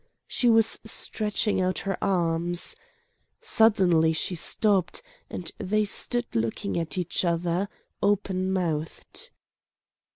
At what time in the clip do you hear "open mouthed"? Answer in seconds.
8.01-9.29